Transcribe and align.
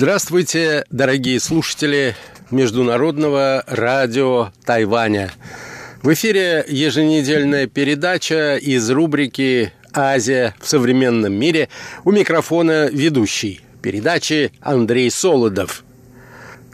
Здравствуйте, 0.00 0.84
дорогие 0.90 1.40
слушатели 1.40 2.14
Международного 2.52 3.64
радио 3.66 4.52
Тайваня. 4.64 5.32
В 6.04 6.12
эфире 6.12 6.64
еженедельная 6.68 7.66
передача 7.66 8.58
из 8.58 8.88
рубрики 8.90 9.72
«Азия 9.92 10.54
в 10.60 10.68
современном 10.68 11.32
мире». 11.32 11.68
У 12.04 12.12
микрофона 12.12 12.88
ведущий 12.92 13.62
передачи 13.82 14.52
Андрей 14.60 15.10
Солодов. 15.10 15.82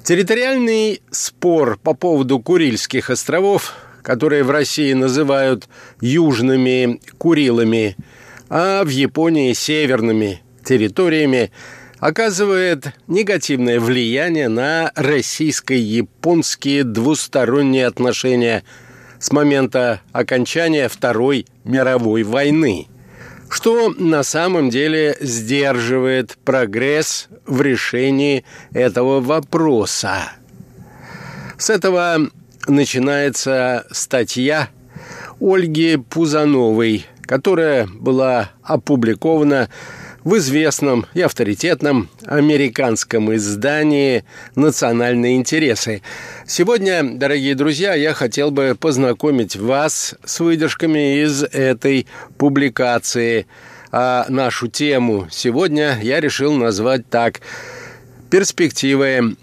Территориальный 0.03 1.01
спор 1.11 1.79
по 1.83 1.95
поводу 1.95 2.41
Курильских 2.41 3.09
островов, 3.09 3.73
которые 4.03 4.43
в 4.43 4.51
России 4.51 4.93
называют 4.93 5.67
Южными 6.03 7.01
Курилами, 7.17 7.97
а 8.51 8.85
в 8.85 8.91
Японии 8.91 9.55
Северными 9.55 10.43
территориями, 10.63 11.51
оказывает 12.05 12.93
негативное 13.07 13.81
влияние 13.81 14.49
на 14.51 14.93
российско-японские 14.95 16.85
двусторонние 16.85 17.87
отношения 17.87 18.63
с 19.19 19.33
момента 19.33 20.03
окончания 20.13 20.91
Второй 20.91 21.47
мировой 21.65 22.23
войны, 22.23 22.89
что 23.49 23.89
на 23.97 24.23
самом 24.23 24.69
деле 24.69 25.17
сдерживает 25.19 26.37
прогресс 26.45 27.29
в 27.47 27.63
решении 27.63 28.45
этого 28.75 29.23
вопроса. 29.23 30.31
С 31.57 31.71
этого 31.71 32.19
начинается 32.67 33.87
статья 33.91 34.69
Ольги 35.41 35.97
Пузановой, 35.97 37.07
которая 37.23 37.87
была 37.87 38.51
опубликована 38.63 39.71
в 40.25 40.39
известном 40.39 41.07
и 41.15 41.21
авторитетном 41.21 42.09
американском 42.27 43.35
издании 43.35 44.25
«Национальные 44.55 45.37
интересы». 45.37 46.03
Сегодня, 46.47 47.03
дорогие 47.05 47.55
друзья, 47.55 47.95
я 47.95 48.15
хотел 48.15 48.51
бы 48.51 48.77
познакомить 48.79 49.55
вас 49.57 50.15
с 50.25 50.41
выдержками 50.41 51.23
из 51.23 51.45
этой 51.45 52.07
публикации. 52.39 53.47
А 53.93 54.27
нашу 54.29 54.69
тему 54.69 55.29
сегодня 55.31 55.99
я 56.03 56.21
решил 56.21 56.55
назвать 56.55 57.09
так 57.09 57.41
«Перспективы 58.31 59.37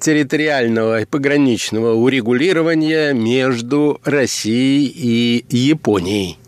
территориального 0.00 1.02
и 1.02 1.04
пограничного 1.04 1.92
урегулирования 1.92 3.12
между 3.12 4.00
Россией 4.04 4.86
и 4.86 5.44
Японией». 5.56 6.41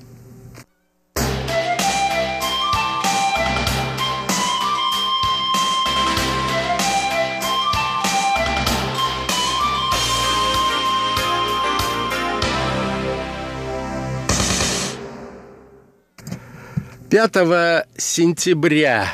Пятого 17.15 17.87
сентября 17.97 19.07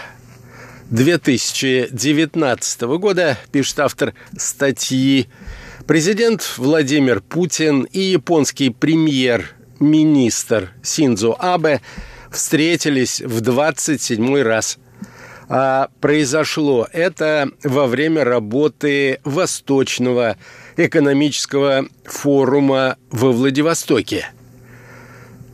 2019 0.88 2.80
года, 2.96 3.36
пишет 3.52 3.80
автор 3.80 4.14
статьи, 4.38 5.28
президент 5.86 6.54
Владимир 6.56 7.20
Путин 7.20 7.82
и 7.82 8.00
японский 8.00 8.70
премьер-министр 8.70 10.72
Синдзо 10.82 11.36
Абе 11.39 11.83
встретились 12.30 13.20
в 13.20 13.42
27 13.42 14.40
раз. 14.40 14.78
А 15.50 15.90
произошло 16.00 16.89
это 16.90 17.50
во 17.62 17.86
время 17.86 18.24
работы 18.24 19.20
Восточного 19.24 20.39
экономического 20.78 21.84
форума 22.06 22.96
во 23.10 23.30
Владивостоке. 23.30 24.30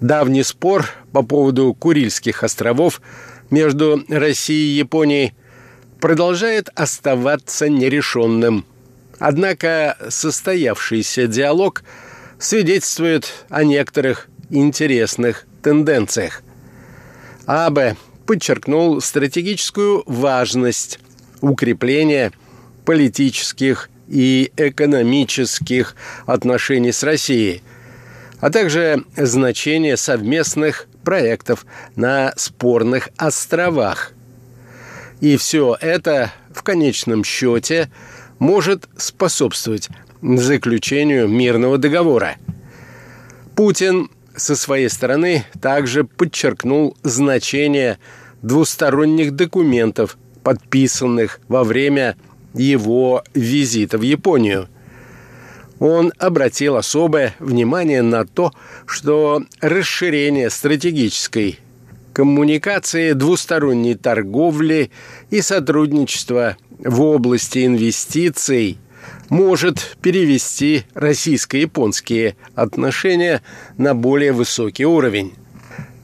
Давний 0.01 0.45
спор 0.45 0.87
по 1.13 1.23
поводу 1.23 1.75
Курильских 1.75 2.43
островов– 2.43 3.01
между 3.51 4.05
Россией 4.09 4.75
и 4.75 4.79
Японией 4.79 5.35
продолжает 6.01 6.69
оставаться 6.75 7.69
нерешенным. 7.69 8.65
Однако 9.19 9.97
состоявшийся 10.09 11.27
диалог 11.27 11.83
свидетельствует 12.39 13.33
о 13.49 13.65
некоторых 13.65 14.29
интересных 14.51 15.47
тенденциях. 15.63 16.43
Абе 17.47 17.97
подчеркнул 18.27 19.01
стратегическую 19.01 20.03
важность 20.07 20.99
укрепления 21.41 22.33
политических 22.85 23.89
и 24.09 24.53
экономических 24.57 25.97
отношений 26.27 26.93
с 26.93 27.03
Россией, 27.03 27.63
а 28.41 28.51
также 28.51 29.05
значение 29.17 29.97
совместных 29.97 30.87
проектов 31.05 31.67
на 31.95 32.33
спорных 32.37 33.09
островах. 33.17 34.13
И 35.21 35.37
все 35.37 35.77
это 35.81 36.33
в 36.53 36.63
конечном 36.63 37.25
счете 37.25 37.91
может 38.39 38.89
способствовать 38.97 39.89
заключению 40.21 41.29
мирного 41.29 41.79
договора. 41.79 42.37
Путин 43.55 44.11
со 44.35 44.55
своей 44.55 44.91
стороны 44.91 45.45
также 45.63 46.05
подчеркнул 46.05 46.97
значение 47.03 47.99
двусторонних 48.43 49.35
документов, 49.35 50.19
подписанных 50.43 51.41
во 51.49 51.65
время 51.65 52.17
его 52.53 53.25
визита 53.33 53.97
в 53.97 54.03
Японию– 54.03 54.69
он 55.79 56.13
обратил 56.19 56.77
особое 56.77 57.35
внимание 57.39 58.03
на 58.03 58.25
то, 58.25 58.53
что 58.87 59.43
расширение 59.61 60.51
стратегической 60.51 61.59
коммуникации, 62.13 63.13
двусторонней 63.13 63.95
торговли 63.95 64.91
и 65.31 65.43
сотрудничества 65.43 66.57
в 66.79 67.03
области 67.03 67.67
инвестиций 67.67 68.79
может 69.29 69.99
перевести 70.01 70.85
российско-японские 70.95 72.37
отношения 72.55 73.43
на 73.77 73.95
более 73.95 74.33
высокий 74.33 74.87
уровень. 74.87 75.35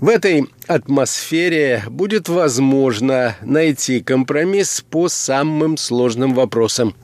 В 0.01 0.09
этой 0.09 0.51
атмосфере 0.67 1.85
будет 1.89 2.29
возможно 2.29 3.37
найти 3.41 4.01
компромисс 4.01 4.83
по 4.83 5.09
самым 5.09 5.77
сложным 5.77 6.35
вопросам. 6.35 6.95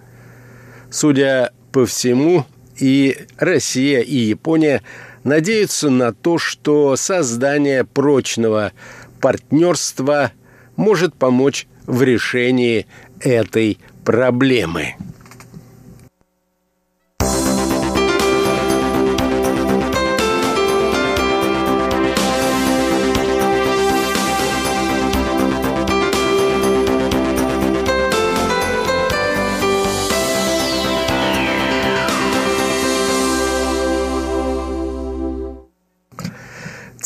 Судя 0.91 1.53
по 1.73 1.87
всему, 1.87 2.45
и 2.79 3.17
Россия, 3.37 4.01
и 4.01 4.17
Япония 4.17 4.83
надеются 5.25 5.91
на 5.91 6.13
то, 6.13 6.39
что 6.39 6.97
создание 6.97 7.85
прочного 7.85 8.73
партнерства 9.21 10.33
может 10.77 11.15
помочь 11.15 11.67
в 11.87 12.03
решении 12.03 12.87
этой 13.21 13.79
проблемы. 14.05 14.95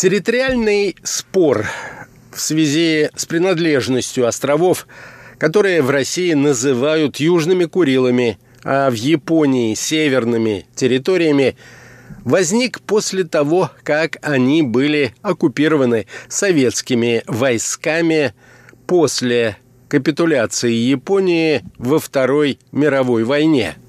Территориальный 0.03 0.97
спор 1.05 1.65
в 2.33 2.41
связи 2.41 3.09
с 3.15 3.25
принадлежностью 3.25 4.27
островов, 4.27 4.89
которые 5.39 5.81
в 5.81 5.91
России 5.91 6.33
называют 6.33 7.21
Южными 7.21 7.67
Курилами, 7.67 8.37
а 8.65 8.91
в 8.91 8.95
Японии– 8.95 9.75
северными 9.77 10.67
территориями, 10.75 11.57
возник 12.25 12.81
после 12.81 13.23
того, 13.23 13.71
как 13.85 14.17
они 14.23 14.65
были 14.65 15.15
оккупированы 15.23 16.09
советскими 16.29 17.23
войсками 17.29 18.35
после 18.89 19.57
капитуляции 19.87 20.73
Японии 20.73 21.63
во 21.79 22.01
Второй 22.01 22.59
мировой 22.73 23.23
войне– 23.23 23.77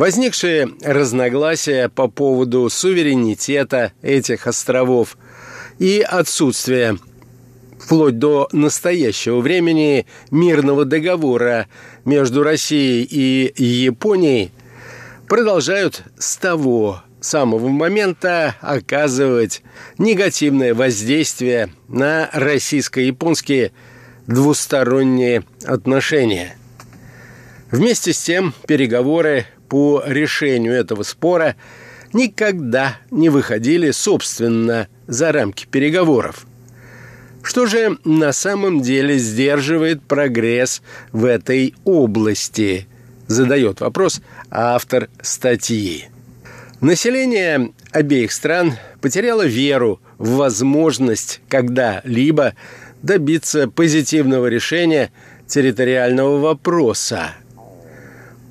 Возникшие 0.00 0.70
разногласия 0.82 1.90
по 1.90 2.08
поводу 2.08 2.70
суверенитета 2.70 3.92
этих 4.00 4.46
островов 4.46 5.18
и 5.78 6.00
отсутствия 6.00 6.96
вплоть 7.78 8.18
до 8.18 8.48
настоящего 8.50 9.40
времени 9.42 10.06
мирного 10.30 10.86
договора 10.86 11.66
между 12.06 12.42
Россией 12.42 13.04
и 13.04 13.62
Японией 13.62 14.52
продолжают 15.28 16.02
с 16.18 16.38
того 16.38 17.02
самого 17.20 17.68
момента 17.68 18.56
оказывать 18.62 19.62
негативное 19.98 20.72
воздействие 20.72 21.74
на 21.88 22.30
российско-японские 22.32 23.72
двусторонние 24.26 25.44
отношения– 25.66 26.56
Вместе 27.70 28.12
с 28.12 28.20
тем 28.20 28.52
переговоры 28.66 29.46
по 29.70 30.02
решению 30.04 30.74
этого 30.74 31.04
спора 31.04 31.56
никогда 32.12 32.98
не 33.10 33.28
выходили, 33.30 33.92
собственно, 33.92 34.88
за 35.06 35.32
рамки 35.32 35.64
переговоров. 35.64 36.44
Что 37.42 37.64
же 37.66 37.96
на 38.04 38.32
самом 38.32 38.82
деле 38.82 39.16
сдерживает 39.16 40.02
прогресс 40.02 40.82
в 41.12 41.24
этой 41.24 41.74
области? 41.84 42.88
Задает 43.28 43.80
вопрос 43.80 44.20
автор 44.50 45.08
статьи. 45.22 46.06
Население 46.80 47.72
обеих 47.92 48.32
стран 48.32 48.74
потеряло 49.00 49.46
веру 49.46 50.00
в 50.18 50.30
возможность 50.36 51.40
когда-либо 51.48 52.54
добиться 53.02 53.68
позитивного 53.68 54.48
решения 54.48 55.12
территориального 55.46 56.38
вопроса. 56.40 57.34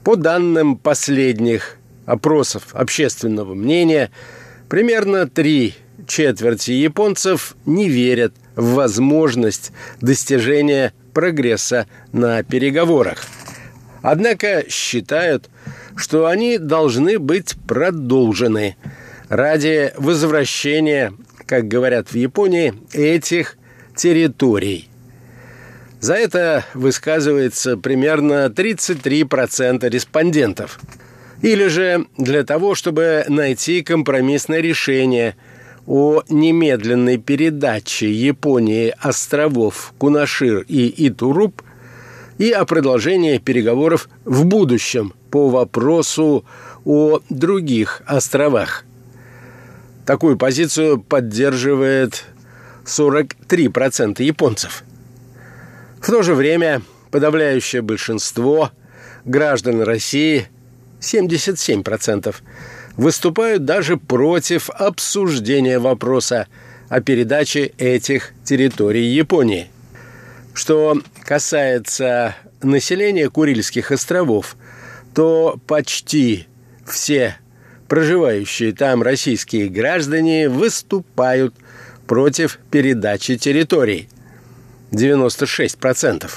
По 0.03 0.15
данным 0.15 0.77
последних 0.77 1.77
опросов 2.05 2.67
общественного 2.73 3.53
мнения, 3.53 4.11
примерно 4.67 5.27
три 5.27 5.75
четверти 6.07 6.71
японцев 6.71 7.55
не 7.65 7.89
верят 7.89 8.33
в 8.55 8.73
возможность 8.73 9.71
достижения 10.01 10.93
прогресса 11.13 11.87
на 12.11 12.43
переговорах. 12.43 13.25
Однако 14.01 14.65
считают, 14.69 15.49
что 15.95 16.25
они 16.27 16.57
должны 16.57 17.19
быть 17.19 17.55
продолжены 17.67 18.77
ради 19.27 19.93
возвращения, 19.97 21.13
как 21.45 21.67
говорят 21.67 22.09
в 22.09 22.15
Японии, 22.15 22.73
этих 22.93 23.57
территорий. 23.95 24.88
За 25.99 26.13
это 26.13 26.65
высказывается 26.73 27.75
примерно 27.75 28.45
33% 28.47 29.89
респондентов. 29.89 30.79
Или 31.41 31.67
же 31.67 32.05
для 32.17 32.43
того, 32.43 32.75
чтобы 32.75 33.25
найти 33.27 33.81
компромиссное 33.81 34.61
решение 34.61 35.35
о 35.85 36.21
немедленной 36.29 37.17
передаче 37.17 38.11
Японии 38.11 38.93
островов 38.99 39.93
Кунашир 39.97 40.63
и 40.67 41.07
Итуруп 41.07 41.61
и 42.37 42.51
о 42.51 42.63
продолжении 42.65 43.37
переговоров 43.37 44.09
в 44.23 44.45
будущем 44.45 45.13
по 45.31 45.49
вопросу 45.49 46.45
о 46.85 47.19
других 47.29 48.01
островах. 48.05 48.85
Такую 50.05 50.37
позицию 50.37 51.01
поддерживает 51.01 52.25
43% 52.85 54.23
японцев. 54.23 54.83
В 56.01 56.07
то 56.07 56.21
же 56.21 56.33
время 56.33 56.81
подавляющее 57.11 57.81
большинство 57.81 58.71
граждан 59.25 59.81
России, 59.81 60.47
77%, 61.01 62.35
выступают 62.95 63.65
даже 63.65 63.97
против 63.97 64.69
обсуждения 64.69 65.79
вопроса 65.79 66.47
о 66.89 67.01
передаче 67.01 67.73
этих 67.77 68.31
территорий 68.43 69.05
Японии. 69.05 69.69
Что 70.53 71.01
касается 71.23 72.35
населения 72.61 73.29
Курильских 73.29 73.91
островов, 73.91 74.55
то 75.13 75.59
почти 75.67 76.47
все 76.85 77.37
проживающие 77.87 78.73
там 78.73 79.01
российские 79.01 79.67
граждане 79.69 80.49
выступают 80.49 81.55
против 82.07 82.59
передачи 82.71 83.37
территорий. 83.37 84.09
96%. 84.91 86.29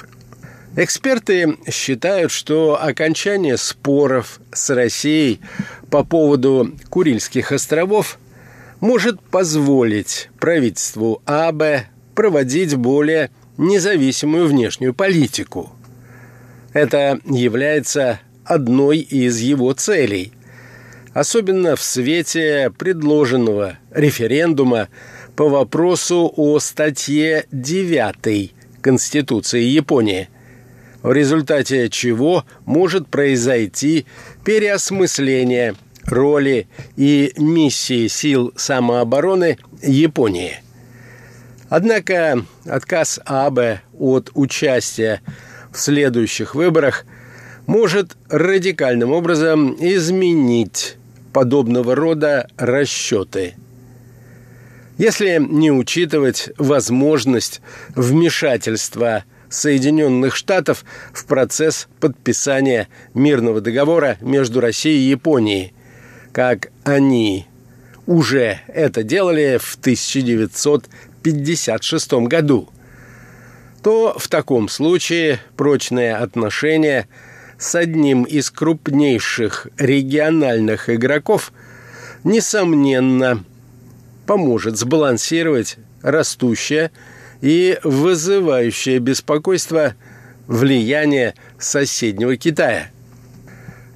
Эксперты 0.74 1.58
считают, 1.70 2.32
что 2.32 2.82
окончание 2.82 3.58
споров 3.58 4.40
с 4.52 4.70
Россией 4.70 5.40
по 5.90 6.02
поводу 6.02 6.72
Курильских 6.88 7.52
островов 7.52 8.18
может 8.80 9.20
позволить 9.20 10.30
правительству 10.40 11.20
АБ 11.26 11.84
проводить 12.14 12.74
более 12.74 13.30
независимую 13.58 14.46
внешнюю 14.48 14.94
политику. 14.94 15.70
Это 16.72 17.20
является 17.26 18.20
одной 18.44 18.98
из 18.98 19.38
его 19.40 19.72
целей, 19.74 20.32
особенно 21.12 21.76
в 21.76 21.82
свете 21.82 22.72
предложенного 22.76 23.78
референдума 23.90 24.88
по 25.36 25.48
вопросу 25.48 26.32
о 26.36 26.58
статье 26.58 27.46
9 27.52 28.54
Конституции 28.80 29.62
Японии, 29.62 30.28
в 31.02 31.12
результате 31.12 31.88
чего 31.88 32.44
может 32.64 33.08
произойти 33.08 34.06
переосмысление 34.44 35.74
роли 36.04 36.68
и 36.96 37.32
миссии 37.36 38.08
сил 38.08 38.52
самообороны 38.56 39.58
Японии. 39.82 40.60
Однако 41.68 42.44
отказ 42.66 43.18
Абе 43.24 43.82
от 43.98 44.30
участия 44.34 45.22
в 45.72 45.78
следующих 45.78 46.54
выборах 46.54 47.06
может 47.66 48.16
радикальным 48.28 49.12
образом 49.12 49.74
изменить 49.80 50.96
подобного 51.32 51.94
рода 51.94 52.48
расчеты– 52.58 53.54
если 55.02 55.38
не 55.40 55.72
учитывать 55.72 56.50
возможность 56.58 57.60
вмешательства 57.96 59.24
Соединенных 59.48 60.36
Штатов 60.36 60.84
в 61.12 61.26
процесс 61.26 61.88
подписания 61.98 62.86
мирного 63.12 63.60
договора 63.60 64.16
между 64.20 64.60
Россией 64.60 65.08
и 65.08 65.10
Японией, 65.10 65.72
как 66.30 66.70
они 66.84 67.48
уже 68.06 68.60
это 68.68 69.02
делали 69.02 69.58
в 69.60 69.74
1956 69.74 72.12
году, 72.28 72.68
то 73.82 74.14
в 74.16 74.28
таком 74.28 74.68
случае 74.68 75.40
прочные 75.56 76.14
отношения 76.14 77.08
с 77.58 77.74
одним 77.74 78.22
из 78.22 78.52
крупнейших 78.52 79.66
региональных 79.78 80.88
игроков 80.88 81.52
несомненно 82.22 83.44
поможет 84.26 84.78
сбалансировать 84.78 85.76
растущее 86.02 86.90
и 87.40 87.78
вызывающее 87.82 88.98
беспокойство 88.98 89.94
влияние 90.46 91.34
соседнего 91.58 92.36
Китая. 92.36 92.90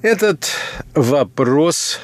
Этот 0.01 0.49
вопрос 0.93 1.99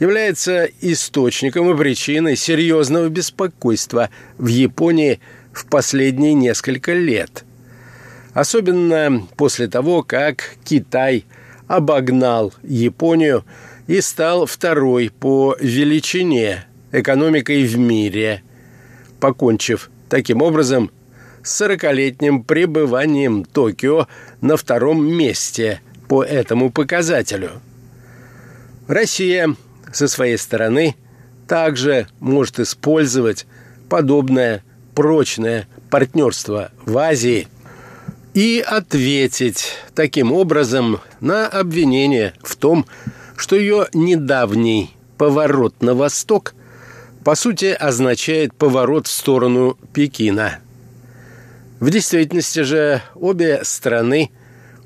является 0.00 0.64
источником 0.80 1.70
и 1.70 1.76
причиной 1.76 2.36
серьезного 2.36 3.08
беспокойства 3.08 4.10
в 4.38 4.46
Японии 4.46 5.20
в 5.52 5.66
последние 5.66 6.34
несколько 6.34 6.92
лет. 6.92 7.44
Особенно 8.32 9.26
после 9.36 9.68
того, 9.68 10.02
как 10.02 10.56
Китай 10.64 11.24
обогнал 11.68 12.52
Японию 12.62 13.44
и 13.86 14.00
стал 14.00 14.46
второй 14.46 15.10
по 15.10 15.56
величине 15.60 16.66
экономикой 16.94 17.64
в 17.64 17.76
мире, 17.76 18.42
покончив 19.20 19.90
таким 20.08 20.42
образом 20.42 20.90
с 21.42 21.60
40-летним 21.60 22.44
пребыванием 22.44 23.44
Токио 23.44 24.06
на 24.40 24.56
втором 24.56 25.04
месте 25.04 25.80
по 26.08 26.22
этому 26.22 26.70
показателю. 26.70 27.50
Россия 28.86 29.54
со 29.92 30.08
своей 30.08 30.38
стороны 30.38 30.94
также 31.48 32.06
может 32.20 32.60
использовать 32.60 33.46
подобное 33.88 34.62
прочное 34.94 35.66
партнерство 35.90 36.70
в 36.86 36.96
Азии 36.96 37.48
и 38.34 38.64
ответить 38.64 39.76
таким 39.94 40.32
образом 40.32 41.00
на 41.20 41.48
обвинение 41.48 42.34
в 42.42 42.56
том, 42.56 42.86
что 43.36 43.56
ее 43.56 43.88
недавний 43.92 44.90
поворот 45.18 45.82
на 45.82 45.94
восток– 45.94 46.54
по 47.24 47.34
сути 47.34 47.66
означает 47.66 48.54
поворот 48.54 49.06
в 49.06 49.10
сторону 49.10 49.78
Пекина. 49.94 50.58
В 51.80 51.90
действительности 51.90 52.60
же 52.60 53.02
обе 53.14 53.60
страны 53.64 54.30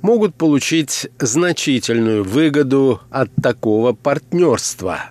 могут 0.02 0.36
получить 0.36 1.08
значительную 1.18 2.22
выгоду 2.22 3.00
от 3.10 3.30
такого 3.42 3.92
партнерства. 3.92 5.10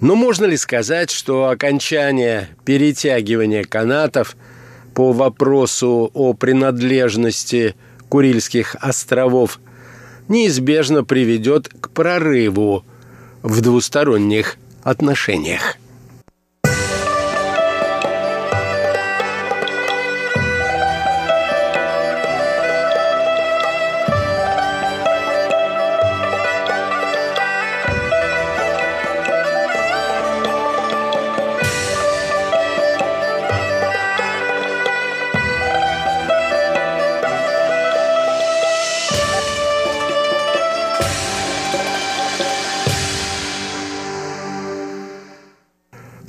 Но 0.00 0.16
можно 0.16 0.46
ли 0.46 0.56
сказать, 0.56 1.10
что 1.10 1.48
окончание 1.48 2.48
перетягивания 2.64 3.64
канатов 3.64 4.36
по 4.94 5.12
вопросу 5.12 6.10
о 6.14 6.32
принадлежности 6.32 7.76
Курильских 8.08 8.76
островов 8.80 9.60
неизбежно 10.28 11.04
приведет 11.04 11.68
к 11.68 11.90
прорыву 11.90 12.84
в 13.42 13.60
двусторонних 13.60 14.56
отношениях? 14.82 15.76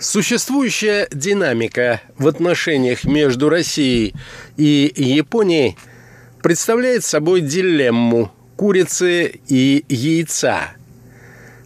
Существующая 0.03 1.07
динамика 1.13 2.01
в 2.17 2.27
отношениях 2.27 3.05
между 3.05 3.47
Россией 3.47 4.13
и 4.57 4.91
Японией 4.97 5.77
представляет 6.41 7.05
собой 7.05 7.39
дилемму 7.39 8.29
курицы 8.57 9.39
и 9.47 9.85
яйца. 9.87 10.71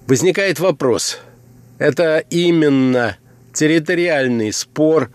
Возникает 0.06 0.60
вопрос, 0.60 1.20
это 1.80 2.20
именно 2.30 3.18
территориальный 3.54 4.54
спор 4.54 5.10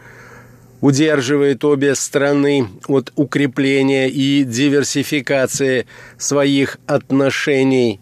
удерживает 0.81 1.64
обе 1.64 1.95
страны 1.95 2.67
от 2.88 3.12
укрепления 3.14 4.09
и 4.09 4.43
диверсификации 4.43 5.87
своих 6.19 6.76
отношений 6.88 8.00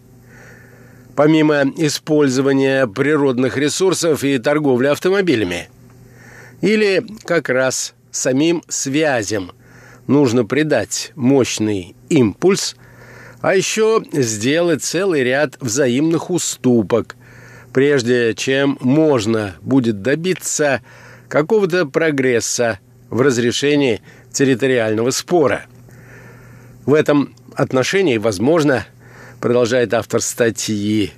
помимо 1.21 1.71
использования 1.77 2.87
природных 2.87 3.55
ресурсов 3.55 4.23
и 4.23 4.39
торговли 4.39 4.87
автомобилями. 4.87 5.69
Или 6.61 7.05
как 7.25 7.47
раз 7.49 7.93
самим 8.09 8.63
связям 8.67 9.51
нужно 10.07 10.45
придать 10.45 11.11
мощный 11.13 11.95
импульс, 12.09 12.75
а 13.39 13.55
еще 13.55 14.03
сделать 14.11 14.83
целый 14.83 15.21
ряд 15.23 15.57
взаимных 15.59 16.31
уступок, 16.31 17.15
прежде 17.71 18.33
чем 18.33 18.79
можно 18.81 19.57
будет 19.61 20.01
добиться 20.01 20.81
какого-то 21.27 21.85
прогресса 21.85 22.79
в 23.11 23.21
разрешении 23.21 24.01
территориального 24.33 25.11
спора. 25.11 25.67
В 26.87 26.95
этом 26.95 27.35
отношении, 27.53 28.17
возможно, 28.17 28.87
продолжает 29.41 29.93
автор 29.93 30.21
статьи, 30.21 31.11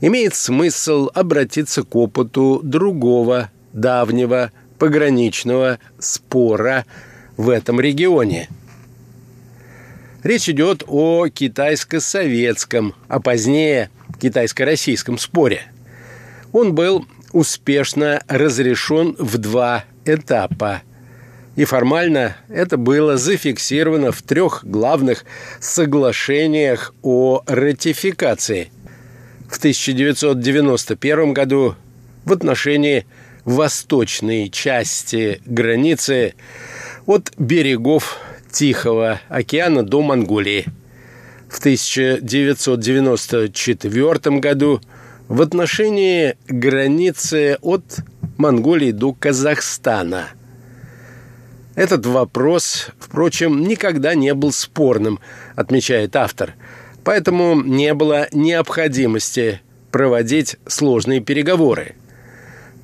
имеет 0.00 0.34
смысл 0.34 1.10
обратиться 1.12 1.82
к 1.82 1.94
опыту 1.94 2.60
другого 2.62 3.50
давнего 3.72 4.52
пограничного 4.78 5.78
спора 5.98 6.86
в 7.36 7.50
этом 7.50 7.80
регионе. 7.80 8.48
Речь 10.22 10.48
идет 10.48 10.82
о 10.86 11.28
китайско-советском, 11.28 12.94
а 13.08 13.20
позднее 13.20 13.90
китайско-российском 14.20 15.18
споре. 15.18 15.62
Он 16.52 16.74
был 16.74 17.06
успешно 17.32 18.22
разрешен 18.28 19.14
в 19.18 19.38
два 19.38 19.84
этапа– 20.04 20.82
и 21.56 21.64
формально 21.64 22.36
это 22.48 22.76
было 22.76 23.16
зафиксировано 23.16 24.12
в 24.12 24.22
трех 24.22 24.64
главных 24.64 25.24
соглашениях 25.58 26.94
о 27.02 27.42
ратификации. 27.46 28.70
В 29.48 29.58
1991 29.58 31.32
году 31.32 31.74
в 32.24 32.32
отношении 32.32 33.04
восточной 33.44 34.48
части 34.50 35.40
границы 35.46 36.34
от 37.06 37.32
берегов 37.38 38.18
Тихого 38.50 39.20
океана 39.28 39.82
до 39.82 40.02
Монголии. 40.02 40.66
В 41.48 41.58
1994 41.58 44.40
году 44.40 44.82
в 45.28 45.40
отношении 45.40 46.36
границы 46.48 47.56
от 47.62 48.00
Монголии 48.36 48.92
до 48.92 49.14
Казахстана– 49.14 50.28
этот 51.76 52.06
вопрос, 52.06 52.88
впрочем, 52.98 53.60
никогда 53.60 54.14
не 54.14 54.34
был 54.34 54.50
спорным, 54.50 55.20
отмечает 55.54 56.16
автор, 56.16 56.54
поэтому 57.04 57.62
не 57.62 57.94
было 57.94 58.28
необходимости 58.32 59.60
проводить 59.92 60.56
сложные 60.66 61.20
переговоры. 61.20 61.94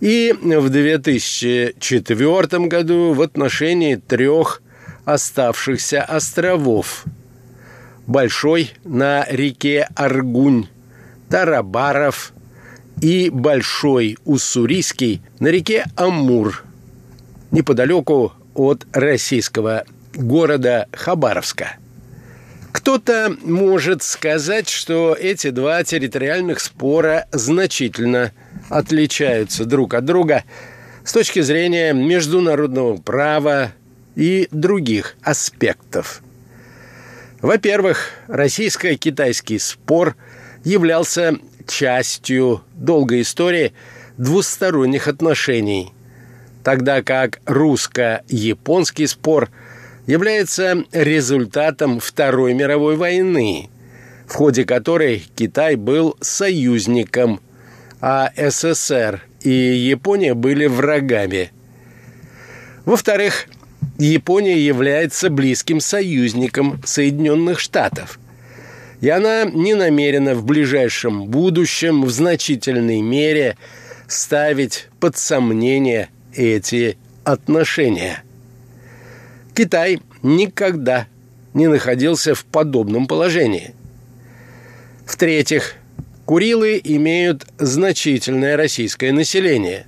И 0.01 0.35
в 0.41 0.69
2004 0.69 2.67
году 2.67 3.15
в 3.15 3.23
отношении 3.23 3.97
трех 3.97 4.63
оставшихся 5.05 6.03
островов 6.03 7.05
Большой 8.07 8.73
на 8.85 9.25
реке 9.31 9.89
Аргунь, 9.95 10.67
Тарабаров 11.31 12.33
и 13.01 13.31
Большой 13.31 14.19
Уссурийский 14.25 15.23
на 15.39 15.49
реке 15.49 15.87
Амур, 15.97 16.65
неподалеку 17.53 18.33
от 18.55 18.87
российского 18.93 19.85
города 20.15 20.87
Хабаровска. 20.93 21.77
Кто-то 22.73 23.37
может 23.43 24.03
сказать, 24.03 24.69
что 24.69 25.17
эти 25.19 25.51
два 25.51 25.85
территориальных 25.85 26.59
спора 26.61 27.27
значительно 27.31 28.33
отличаются 28.71 29.65
друг 29.65 29.95
от 29.95 30.05
друга 30.05 30.45
с 31.05 31.13
точки 31.13 31.41
зрения 31.41 31.93
международного 31.93 32.97
права 32.97 33.73
и 34.17 34.49
других 34.51 35.17
аспектов. 35.23 36.23
Во-первых, 37.41 38.11
российско-китайский 38.29 39.59
спор 39.59 40.17
являлся 40.65 41.37
частью 41.67 42.63
долгой 42.75 43.23
истории 43.23 43.73
двусторонних 44.17 45.09
отношений– 45.09 45.93
тогда 46.65 47.03
как 47.03 47.41
русско-японский 47.47 49.07
спор 49.07 49.51
является 50.07 50.85
результатом 50.93 52.01
Второй 52.01 52.55
мировой 52.55 52.97
войны, 52.97 53.69
в 54.27 54.35
ходе 54.35 54.65
которой 54.65 55.25
Китай 55.37 55.77
был 55.77 56.17
союзником, 56.21 57.41
а 58.01 58.31
СССР 58.37 59.23
и 59.43 59.51
Япония 59.51 60.35
были 60.35 60.67
врагами. 60.67 61.53
Во-вторых, 62.85 63.47
Япония 63.99 64.59
является 64.59 65.31
близким 65.31 65.81
союзником 65.81 66.81
Соединенных 66.85 67.61
Штатов. 67.61 68.19
И 69.01 69.09
она 69.09 69.45
не 69.45 69.75
намерена 69.75 70.35
в 70.35 70.45
ближайшем 70.45 71.27
будущем 71.27 72.03
в 72.03 72.11
значительной 72.11 73.01
мере 73.01 73.57
ставить 74.07 74.89
под 75.01 75.17
сомнение 75.17 76.09
эти 76.35 76.97
отношения. 77.25 78.23
Китай 79.55 80.01
никогда 80.23 81.07
не 81.55 81.67
находился 81.67 82.35
в 82.35 82.45
подобном 82.45 83.07
положении. 83.07 83.75
В-третьих, 85.07 85.77
Курилы 86.25 86.81
имеют 86.83 87.47
значительное 87.59 88.57
российское 88.57 89.13
население. 89.13 89.87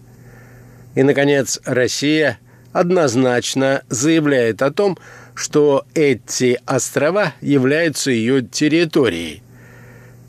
И, 0.95 1.03
наконец, 1.03 1.61
Россия 1.65 2.39
однозначно 2.73 3.83
заявляет 3.89 4.61
о 4.63 4.73
том, 4.73 4.99
что 5.35 5.87
эти 5.95 6.59
острова 6.67 7.35
являются 7.41 8.11
ее 8.11 8.43
территорией. 8.43 9.43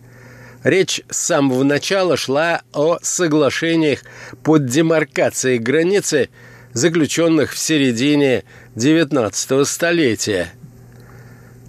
речь 0.63 1.01
с 1.11 1.17
самого 1.17 1.65
начала 1.65 2.17
шла 2.17 2.63
о 2.73 2.99
соглашениях 3.03 4.05
под 4.45 4.67
демаркацией 4.67 5.59
границы, 5.59 6.29
заключенных 6.73 7.53
в 7.53 7.59
середине 7.59 8.45
XIX 8.77 9.65
столетия. 9.65 10.53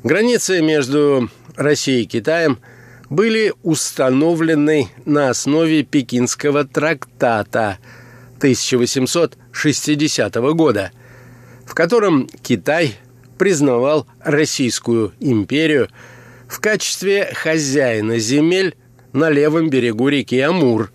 Границы 0.04 0.62
между 0.62 1.32
Россией 1.56 2.04
и 2.04 2.08
Китаем 2.08 2.60
были 3.10 3.54
установлены 3.64 4.90
на 5.06 5.32
основе 5.32 5.82
Пекинского 5.82 6.64
трактата– 6.64 7.80
1860 8.40 10.36
года, 10.56 10.92
в 11.66 11.76
котором 11.76 12.30
Китай 12.42 12.96
признавал 13.38 14.08
Российскую 14.22 15.12
империю 15.20 15.90
в 16.48 16.62
качестве 16.62 17.32
хозяина 17.34 18.18
земель 18.18 18.78
на 19.12 19.30
левом 19.30 19.70
берегу 19.70 20.08
реки 20.08 20.40
Амур, 20.40 20.92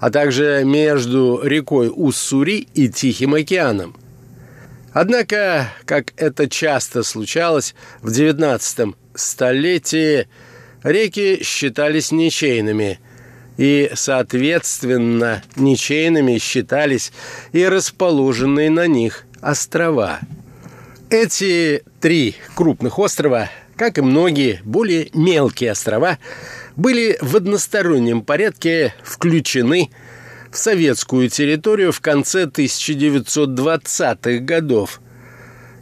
а 0.00 0.10
также 0.10 0.62
между 0.64 1.40
рекой 1.42 1.92
Уссури 1.94 2.66
и 2.72 2.88
Тихим 2.88 3.34
океаном. 3.34 3.94
Однако, 4.92 5.68
как 5.84 6.14
это 6.16 6.48
часто 6.48 7.02
случалось 7.02 7.74
в 8.00 8.08
XIX 8.08 8.94
столетии, 9.14 10.26
реки 10.82 11.42
считались 11.42 12.12
ничейными– 12.12 12.98
и, 13.58 13.90
соответственно, 13.94 15.42
ничейными 15.56 16.38
считались 16.38 17.12
и 17.52 17.66
расположенные 17.66 18.70
на 18.70 18.86
них 18.86 19.24
острова. 19.42 20.20
Эти 21.10 21.82
три 22.00 22.36
крупных 22.54 22.98
острова, 22.98 23.50
как 23.76 23.98
и 23.98 24.02
многие 24.02 24.60
более 24.64 25.10
мелкие 25.12 25.72
острова, 25.72 26.18
были 26.76 27.18
в 27.20 27.36
одностороннем 27.36 28.22
порядке 28.22 28.94
включены 29.02 29.90
в 30.52 30.56
советскую 30.56 31.28
территорию 31.28 31.92
в 31.92 32.00
конце 32.00 32.44
1920-х 32.44 34.38
годов, 34.44 35.00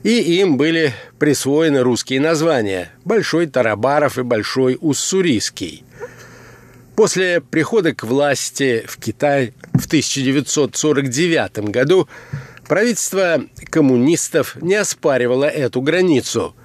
и 0.02 0.38
им 0.40 0.56
были 0.56 0.95
присвоены 1.18 1.80
русские 1.80 2.21
названия 2.21 2.92
«Большой 3.04 3.47
Тарабаров» 3.47 4.18
и 4.18 4.23
«Большой 4.23 4.78
Уссурийский». 4.80 5.85
После 6.97 7.43
прихода 7.43 7.95
к 7.95 8.05
власти 8.05 8.83
в 8.88 8.97
Китай 8.97 9.53
в 9.75 9.85
1949 9.85 11.59
году 11.68 12.09
правительство 12.66 13.44
коммунистов 13.66 14.57
не 14.62 14.77
оспаривало 14.77 15.44
эту 15.44 15.83
границу, 15.83 16.57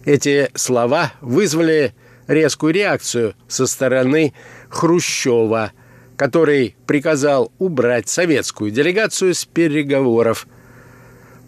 Эти 0.04 0.50
слова 0.54 1.12
вызвали 1.20 1.94
резкую 2.30 2.72
реакцию 2.72 3.34
со 3.48 3.66
стороны 3.66 4.34
Хрущева, 4.70 5.72
который 6.16 6.76
приказал 6.86 7.52
убрать 7.58 8.08
советскую 8.08 8.70
делегацию 8.70 9.34
с 9.34 9.44
переговоров. 9.44 10.46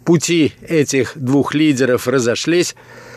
Пути 0.04 0.52
этих 0.66 1.12
двух 1.14 1.54
лидеров 1.54 2.08
разошлись 2.08 2.74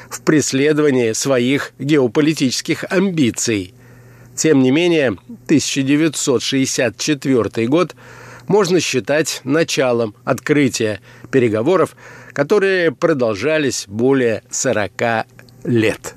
в 0.10 0.22
преследовании 0.22 1.12
своих 1.14 1.72
геополитических 1.80 2.86
амбиций. 2.90 3.74
Тем 4.36 4.62
не 4.62 4.70
менее, 4.72 5.18
1964 5.46 7.68
год 7.68 7.96
можно 8.48 8.80
считать 8.80 9.42
началом 9.44 10.14
открытия 10.24 11.02
переговоров, 11.32 11.96
которые 12.34 12.92
продолжались 12.92 13.86
более 13.88 14.44
40 14.52 15.26
лет. 15.64 16.14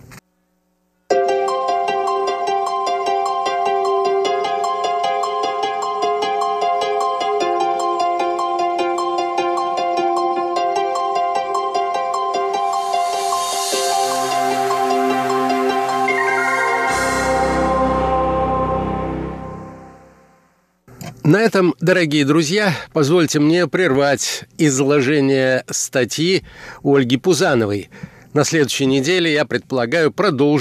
На 21.28 21.42
этом, 21.42 21.74
дорогие 21.78 22.24
друзья, 22.24 22.74
позвольте 22.94 23.38
мне 23.38 23.66
прервать 23.66 24.44
изложение 24.56 25.62
статьи 25.68 26.42
Ольги 26.82 27.18
Пузановой. 27.18 27.90
На 28.32 28.44
следующей 28.44 28.86
неделе 28.86 29.30
я 29.34 29.44
предполагаю 29.44 30.10
продолжить 30.10 30.56